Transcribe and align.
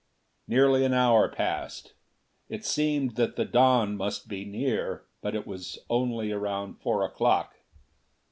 Nearly 0.47 0.83
an 0.83 0.95
hour 0.95 1.29
passed. 1.29 1.93
It 2.49 2.65
seemed 2.65 3.17
that 3.17 3.35
the 3.35 3.45
dawn 3.45 3.95
must 3.95 4.27
be 4.27 4.45
near, 4.45 5.05
but 5.21 5.35
it 5.35 5.45
was 5.45 5.77
only 5.91 6.31
around 6.31 6.79
four 6.81 7.05
o'clock. 7.05 7.57